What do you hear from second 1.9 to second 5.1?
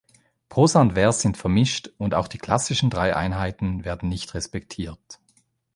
und auch die klassischen drei Einheiten werden nicht respektiert.